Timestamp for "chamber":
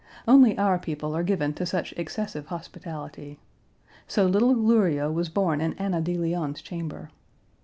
6.63-7.11